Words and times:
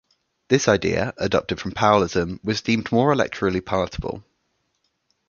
This 0.49 0.67
idea, 0.67 1.13
adopted 1.17 1.59
from 1.59 1.73
Powellism, 1.73 2.39
was 2.43 2.61
deemed 2.61 2.91
more 2.91 3.13
electorally 3.13 3.63
palatable. 3.63 4.23